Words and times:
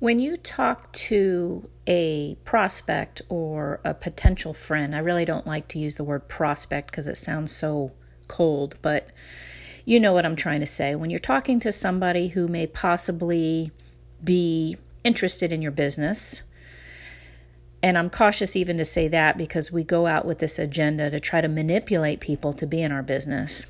When 0.00 0.20
you 0.20 0.36
talk 0.36 0.92
to 0.92 1.68
a 1.88 2.36
prospect 2.44 3.20
or 3.28 3.80
a 3.84 3.94
potential 3.94 4.54
friend, 4.54 4.94
I 4.94 5.00
really 5.00 5.24
don't 5.24 5.46
like 5.46 5.66
to 5.68 5.78
use 5.78 5.96
the 5.96 6.04
word 6.04 6.28
prospect 6.28 6.92
because 6.92 7.08
it 7.08 7.18
sounds 7.18 7.50
so 7.50 7.90
cold, 8.28 8.76
but 8.80 9.08
you 9.84 9.98
know 9.98 10.12
what 10.12 10.24
I'm 10.24 10.36
trying 10.36 10.60
to 10.60 10.66
say. 10.66 10.94
When 10.94 11.10
you're 11.10 11.18
talking 11.18 11.58
to 11.60 11.72
somebody 11.72 12.28
who 12.28 12.46
may 12.46 12.66
possibly 12.66 13.72
be 14.22 14.76
interested 15.02 15.52
in 15.52 15.62
your 15.62 15.72
business, 15.72 16.42
and 17.82 17.98
I'm 17.98 18.10
cautious 18.10 18.54
even 18.54 18.76
to 18.76 18.84
say 18.84 19.08
that 19.08 19.36
because 19.36 19.72
we 19.72 19.82
go 19.82 20.06
out 20.06 20.24
with 20.24 20.38
this 20.38 20.60
agenda 20.60 21.10
to 21.10 21.18
try 21.18 21.40
to 21.40 21.48
manipulate 21.48 22.20
people 22.20 22.52
to 22.52 22.66
be 22.66 22.82
in 22.82 22.92
our 22.92 23.02
business. 23.02 23.66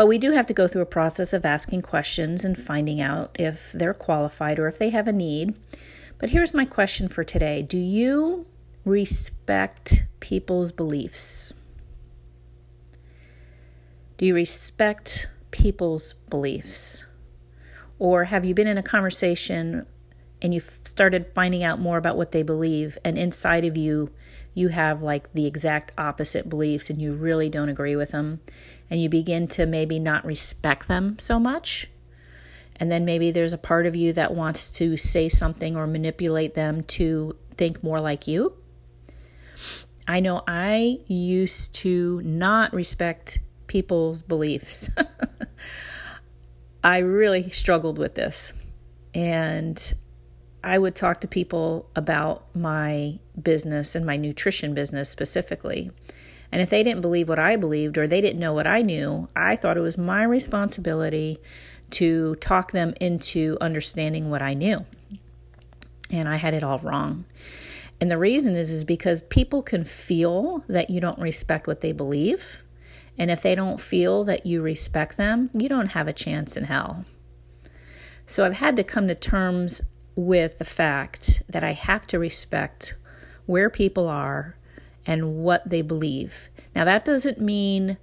But 0.00 0.06
we 0.06 0.16
do 0.16 0.30
have 0.30 0.46
to 0.46 0.54
go 0.54 0.66
through 0.66 0.80
a 0.80 0.86
process 0.86 1.34
of 1.34 1.44
asking 1.44 1.82
questions 1.82 2.42
and 2.42 2.58
finding 2.58 3.02
out 3.02 3.36
if 3.38 3.70
they're 3.72 3.92
qualified 3.92 4.58
or 4.58 4.66
if 4.66 4.78
they 4.78 4.88
have 4.88 5.06
a 5.06 5.12
need. 5.12 5.54
But 6.16 6.30
here's 6.30 6.54
my 6.54 6.64
question 6.64 7.06
for 7.06 7.22
today 7.22 7.60
Do 7.60 7.76
you 7.76 8.46
respect 8.86 10.06
people's 10.20 10.72
beliefs? 10.72 11.52
Do 14.16 14.24
you 14.24 14.34
respect 14.34 15.28
people's 15.50 16.14
beliefs? 16.30 17.04
Or 17.98 18.24
have 18.24 18.46
you 18.46 18.54
been 18.54 18.68
in 18.68 18.78
a 18.78 18.82
conversation 18.82 19.84
and 20.40 20.54
you've 20.54 20.80
started 20.84 21.32
finding 21.34 21.62
out 21.62 21.78
more 21.78 21.98
about 21.98 22.16
what 22.16 22.32
they 22.32 22.42
believe, 22.42 22.96
and 23.04 23.18
inside 23.18 23.66
of 23.66 23.76
you, 23.76 24.10
you 24.54 24.68
have 24.68 25.02
like 25.02 25.32
the 25.32 25.46
exact 25.46 25.92
opposite 25.98 26.48
beliefs 26.48 26.90
and 26.90 27.00
you 27.00 27.12
really 27.12 27.48
don't 27.48 27.68
agree 27.68 27.96
with 27.96 28.10
them? 28.10 28.40
and 28.90 29.00
you 29.00 29.08
begin 29.08 29.46
to 29.46 29.64
maybe 29.64 29.98
not 29.98 30.24
respect 30.24 30.88
them 30.88 31.16
so 31.18 31.38
much. 31.38 31.88
And 32.76 32.90
then 32.90 33.04
maybe 33.04 33.30
there's 33.30 33.52
a 33.52 33.58
part 33.58 33.86
of 33.86 33.94
you 33.94 34.12
that 34.14 34.34
wants 34.34 34.70
to 34.72 34.96
say 34.96 35.28
something 35.28 35.76
or 35.76 35.86
manipulate 35.86 36.54
them 36.54 36.82
to 36.84 37.36
think 37.56 37.84
more 37.84 38.00
like 38.00 38.26
you. 38.26 38.54
I 40.08 40.20
know 40.20 40.42
I 40.48 40.98
used 41.06 41.74
to 41.76 42.20
not 42.22 42.72
respect 42.72 43.38
people's 43.68 44.22
beliefs. 44.22 44.90
I 46.84 46.98
really 46.98 47.50
struggled 47.50 47.98
with 47.98 48.14
this. 48.14 48.52
And 49.14 49.94
I 50.62 50.78
would 50.78 50.94
talk 50.94 51.20
to 51.20 51.28
people 51.28 51.88
about 51.96 52.44
my 52.54 53.18
business 53.40 53.94
and 53.94 54.04
my 54.04 54.16
nutrition 54.16 54.74
business 54.74 55.08
specifically. 55.08 55.90
And 56.52 56.60
if 56.60 56.70
they 56.70 56.82
didn't 56.82 57.00
believe 57.00 57.28
what 57.28 57.38
I 57.38 57.56
believed 57.56 57.96
or 57.96 58.06
they 58.06 58.20
didn't 58.20 58.40
know 58.40 58.52
what 58.52 58.66
I 58.66 58.82
knew, 58.82 59.28
I 59.36 59.56
thought 59.56 59.76
it 59.76 59.82
was 59.82 59.96
my 59.96 60.24
responsibility 60.24 61.38
to 61.90 62.34
talk 62.36 62.72
them 62.72 62.94
into 63.00 63.56
understanding 63.60 64.30
what 64.30 64.42
I 64.42 64.54
knew. 64.54 64.84
And 66.10 66.28
I 66.28 66.36
had 66.36 66.54
it 66.54 66.64
all 66.64 66.78
wrong. 66.78 67.24
And 68.00 68.10
the 68.10 68.18
reason 68.18 68.56
is 68.56 68.70
is 68.70 68.84
because 68.84 69.22
people 69.22 69.62
can 69.62 69.84
feel 69.84 70.64
that 70.68 70.90
you 70.90 71.00
don't 71.00 71.18
respect 71.18 71.66
what 71.66 71.82
they 71.82 71.92
believe. 71.92 72.58
And 73.18 73.30
if 73.30 73.42
they 73.42 73.54
don't 73.54 73.80
feel 73.80 74.24
that 74.24 74.46
you 74.46 74.62
respect 74.62 75.16
them, 75.16 75.50
you 75.52 75.68
don't 75.68 75.88
have 75.88 76.08
a 76.08 76.12
chance 76.12 76.56
in 76.56 76.64
hell. 76.64 77.04
So 78.26 78.46
I've 78.46 78.54
had 78.54 78.76
to 78.76 78.84
come 78.84 79.08
to 79.08 79.14
terms 79.14 79.82
with 80.26 80.58
the 80.58 80.64
fact 80.64 81.42
that 81.48 81.64
I 81.64 81.72
have 81.72 82.06
to 82.08 82.18
respect 82.18 82.94
where 83.46 83.70
people 83.70 84.08
are 84.08 84.56
and 85.06 85.36
what 85.36 85.68
they 85.68 85.82
believe. 85.82 86.48
Now, 86.74 86.84
that 86.84 87.04
doesn't 87.04 87.40
mean 87.40 87.96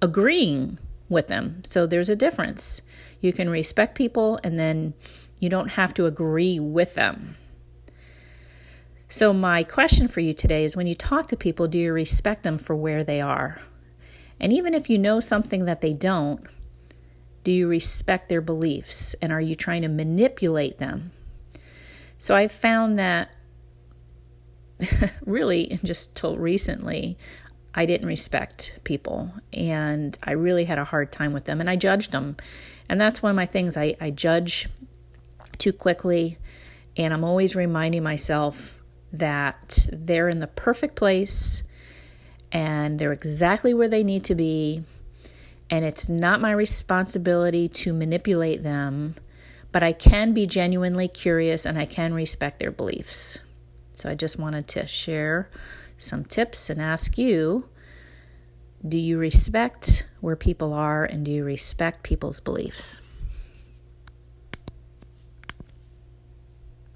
agreeing 0.00 0.78
with 1.08 1.28
them. 1.28 1.62
So 1.64 1.86
there's 1.86 2.08
a 2.08 2.16
difference. 2.16 2.80
You 3.20 3.32
can 3.32 3.50
respect 3.50 3.96
people 3.96 4.38
and 4.42 4.58
then 4.58 4.94
you 5.38 5.48
don't 5.48 5.70
have 5.70 5.92
to 5.94 6.06
agree 6.06 6.58
with 6.58 6.94
them. 6.94 7.36
So, 9.08 9.32
my 9.32 9.62
question 9.62 10.08
for 10.08 10.20
you 10.20 10.34
today 10.34 10.64
is 10.64 10.74
when 10.74 10.86
you 10.86 10.94
talk 10.94 11.28
to 11.28 11.36
people, 11.36 11.68
do 11.68 11.78
you 11.78 11.92
respect 11.92 12.42
them 12.42 12.58
for 12.58 12.74
where 12.74 13.04
they 13.04 13.20
are? 13.20 13.60
And 14.40 14.52
even 14.52 14.74
if 14.74 14.90
you 14.90 14.98
know 14.98 15.20
something 15.20 15.66
that 15.66 15.82
they 15.82 15.92
don't, 15.92 16.44
do 17.44 17.52
you 17.52 17.68
respect 17.68 18.28
their 18.28 18.40
beliefs? 18.40 19.14
And 19.22 19.32
are 19.32 19.40
you 19.40 19.54
trying 19.54 19.82
to 19.82 19.88
manipulate 19.88 20.78
them? 20.78 21.12
So, 22.24 22.34
I've 22.34 22.52
found 22.52 22.98
that 22.98 23.28
really 25.26 25.78
just 25.84 26.14
till 26.14 26.38
recently, 26.38 27.18
I 27.74 27.84
didn't 27.84 28.06
respect 28.06 28.78
people 28.82 29.30
and 29.52 30.16
I 30.22 30.30
really 30.30 30.64
had 30.64 30.78
a 30.78 30.84
hard 30.84 31.12
time 31.12 31.34
with 31.34 31.44
them 31.44 31.60
and 31.60 31.68
I 31.68 31.76
judged 31.76 32.12
them. 32.12 32.38
And 32.88 32.98
that's 32.98 33.22
one 33.22 33.28
of 33.28 33.36
my 33.36 33.44
things. 33.44 33.76
I, 33.76 33.94
I 34.00 34.08
judge 34.08 34.70
too 35.58 35.70
quickly 35.70 36.38
and 36.96 37.12
I'm 37.12 37.24
always 37.24 37.54
reminding 37.54 38.02
myself 38.02 38.82
that 39.12 39.86
they're 39.92 40.30
in 40.30 40.40
the 40.40 40.46
perfect 40.46 40.96
place 40.96 41.62
and 42.50 42.98
they're 42.98 43.12
exactly 43.12 43.74
where 43.74 43.88
they 43.88 44.02
need 44.02 44.24
to 44.24 44.34
be. 44.34 44.82
And 45.68 45.84
it's 45.84 46.08
not 46.08 46.40
my 46.40 46.52
responsibility 46.52 47.68
to 47.68 47.92
manipulate 47.92 48.62
them, 48.62 49.14
but 49.74 49.82
I 49.82 49.92
can 49.92 50.32
be 50.32 50.46
genuinely 50.46 51.08
curious 51.08 51.66
and 51.66 51.76
I 51.76 51.84
can 51.84 52.14
respect 52.14 52.60
their 52.60 52.70
beliefs. 52.70 53.40
So 53.94 54.08
I 54.08 54.14
just 54.14 54.38
wanted 54.38 54.68
to 54.68 54.86
share 54.86 55.50
some 55.98 56.24
tips 56.24 56.70
and 56.70 56.80
ask 56.80 57.18
you 57.18 57.68
do 58.86 58.96
you 58.96 59.18
respect 59.18 60.06
where 60.20 60.36
people 60.36 60.72
are 60.72 61.04
and 61.04 61.24
do 61.24 61.32
you 61.32 61.42
respect 61.42 62.04
people's 62.04 62.38
beliefs? 62.38 63.02